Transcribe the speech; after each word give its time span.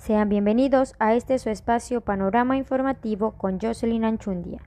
Sean 0.00 0.30
bienvenidos 0.30 0.94
a 0.98 1.12
este 1.12 1.38
su 1.38 1.50
espacio 1.50 2.00
Panorama 2.00 2.56
Informativo 2.56 3.32
con 3.32 3.60
Jocelyn 3.60 4.06
Anchundia, 4.06 4.62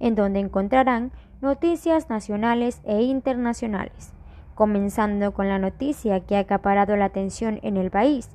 en 0.00 0.16
donde 0.16 0.40
encontrarán 0.40 1.12
noticias 1.40 2.10
nacionales 2.10 2.80
e 2.82 3.02
internacionales, 3.02 4.12
comenzando 4.56 5.32
con 5.32 5.48
la 5.48 5.60
noticia 5.60 6.18
que 6.26 6.36
ha 6.36 6.40
acaparado 6.40 6.96
la 6.96 7.04
atención 7.04 7.60
en 7.62 7.76
el 7.76 7.92
país. 7.92 8.30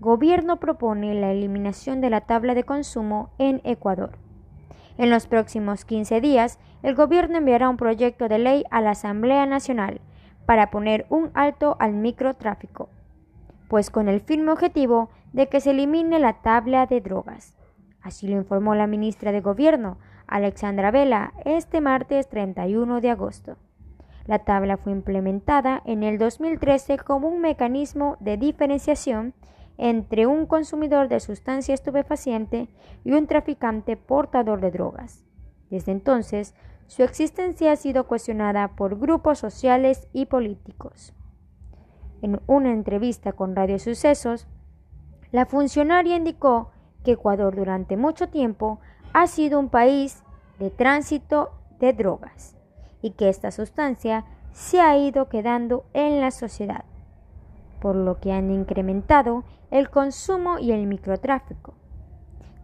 Gobierno 0.00 0.56
propone 0.56 1.12
la 1.12 1.30
eliminación 1.30 2.00
de 2.00 2.08
la 2.08 2.22
tabla 2.22 2.54
de 2.54 2.64
consumo 2.64 3.28
en 3.36 3.60
Ecuador. 3.62 4.12
En 4.96 5.10
los 5.10 5.26
próximos 5.26 5.84
15 5.84 6.22
días, 6.22 6.58
el 6.82 6.94
gobierno 6.94 7.36
enviará 7.36 7.68
un 7.68 7.76
proyecto 7.76 8.28
de 8.28 8.38
ley 8.38 8.64
a 8.70 8.80
la 8.80 8.92
Asamblea 8.92 9.44
Nacional 9.44 10.00
para 10.46 10.70
poner 10.70 11.04
un 11.10 11.30
alto 11.34 11.76
al 11.80 11.92
microtráfico, 11.92 12.88
pues 13.72 13.88
con 13.88 14.10
el 14.10 14.20
firme 14.20 14.52
objetivo 14.52 15.08
de 15.32 15.48
que 15.48 15.58
se 15.62 15.70
elimine 15.70 16.18
la 16.18 16.42
tabla 16.42 16.84
de 16.84 17.00
drogas. 17.00 17.54
Así 18.02 18.28
lo 18.28 18.36
informó 18.36 18.74
la 18.74 18.86
ministra 18.86 19.32
de 19.32 19.40
Gobierno, 19.40 19.96
Alexandra 20.26 20.90
Vela, 20.90 21.32
este 21.46 21.80
martes 21.80 22.28
31 22.28 23.00
de 23.00 23.08
agosto. 23.08 23.56
La 24.26 24.40
tabla 24.40 24.76
fue 24.76 24.92
implementada 24.92 25.80
en 25.86 26.02
el 26.02 26.18
2013 26.18 26.98
como 26.98 27.28
un 27.28 27.40
mecanismo 27.40 28.18
de 28.20 28.36
diferenciación 28.36 29.32
entre 29.78 30.26
un 30.26 30.44
consumidor 30.44 31.08
de 31.08 31.20
sustancia 31.20 31.72
estupefaciente 31.72 32.68
y 33.04 33.12
un 33.12 33.26
traficante 33.26 33.96
portador 33.96 34.60
de 34.60 34.70
drogas. 34.70 35.24
Desde 35.70 35.92
entonces, 35.92 36.54
su 36.88 37.04
existencia 37.04 37.72
ha 37.72 37.76
sido 37.76 38.06
cuestionada 38.06 38.76
por 38.76 38.98
grupos 38.98 39.38
sociales 39.38 40.08
y 40.12 40.26
políticos. 40.26 41.14
En 42.22 42.40
una 42.46 42.72
entrevista 42.72 43.32
con 43.32 43.56
Radio 43.56 43.80
Sucesos, 43.80 44.46
la 45.32 45.44
funcionaria 45.44 46.14
indicó 46.14 46.70
que 47.02 47.12
Ecuador 47.12 47.56
durante 47.56 47.96
mucho 47.96 48.28
tiempo 48.28 48.78
ha 49.12 49.26
sido 49.26 49.58
un 49.58 49.68
país 49.68 50.22
de 50.60 50.70
tránsito 50.70 51.50
de 51.80 51.92
drogas 51.92 52.56
y 53.02 53.10
que 53.10 53.28
esta 53.28 53.50
sustancia 53.50 54.24
se 54.52 54.80
ha 54.80 54.96
ido 54.96 55.28
quedando 55.28 55.84
en 55.94 56.20
la 56.20 56.30
sociedad, 56.30 56.84
por 57.80 57.96
lo 57.96 58.20
que 58.20 58.30
han 58.30 58.52
incrementado 58.52 59.42
el 59.72 59.90
consumo 59.90 60.60
y 60.60 60.70
el 60.70 60.86
microtráfico. 60.86 61.74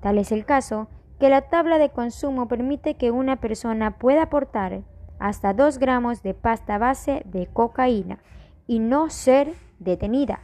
Tal 0.01 0.19
es 0.19 0.31
el 0.31 0.45
caso 0.45 0.87
que 1.19 1.31
la 1.31 1.43
tabla 1.49 1.79
de 1.79 1.91
consumo 1.91 2.47
permite 2.47 2.95
que 2.95 3.11
una 3.11 3.37
persona 3.37 3.99
pueda 3.99 4.25
aportar 4.25 4.83
hasta 5.19 5.53
2 5.53 5.79
gramos 5.79 6.23
de 6.23 6.35
pasta 6.35 6.79
base 6.79 7.23
de 7.25 7.49
cocaína 7.49 8.21
y 8.69 8.79
no 8.79 9.11
ser 9.11 9.55
detenida, 9.81 10.39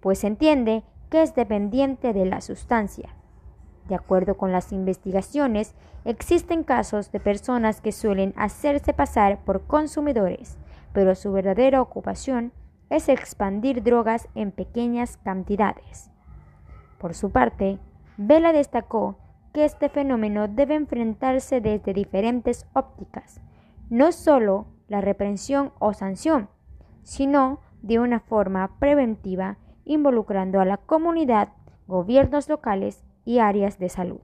pues 0.00 0.24
entiende 0.24 0.82
que 1.08 1.22
es 1.22 1.34
dependiente 1.34 2.12
de 2.12 2.26
la 2.26 2.42
sustancia. 2.42 3.14
De 3.88 3.94
acuerdo 3.94 4.36
con 4.36 4.52
las 4.52 4.72
investigaciones, 4.72 5.74
existen 6.04 6.64
casos 6.64 7.12
de 7.12 7.20
personas 7.20 7.80
que 7.80 7.92
suelen 7.92 8.34
hacerse 8.36 8.92
pasar 8.92 9.44
por 9.44 9.62
consumidores, 9.62 10.58
pero 10.92 11.14
su 11.14 11.32
verdadera 11.32 11.80
ocupación 11.80 12.52
es 12.90 13.08
expandir 13.08 13.82
drogas 13.82 14.28
en 14.34 14.50
pequeñas 14.50 15.16
cantidades. 15.16 16.10
Por 16.98 17.14
su 17.14 17.30
parte, 17.30 17.78
Vela 18.16 18.52
destacó 18.52 19.16
que 19.52 19.64
este 19.64 19.88
fenómeno 19.88 20.48
debe 20.48 20.74
enfrentarse 20.74 21.60
desde 21.60 21.94
diferentes 21.94 22.66
ópticas, 22.72 23.40
no 23.90 24.12
solo 24.12 24.66
la 24.88 25.00
reprensión 25.00 25.72
o 25.78 25.92
sanción, 25.92 26.48
sino 27.02 27.60
de 27.82 27.98
una 27.98 28.20
forma 28.20 28.78
preventiva 28.78 29.58
involucrando 29.84 30.60
a 30.60 30.64
la 30.64 30.76
comunidad, 30.76 31.50
gobiernos 31.86 32.48
locales 32.48 33.04
y 33.24 33.38
áreas 33.38 33.78
de 33.78 33.88
salud. 33.88 34.20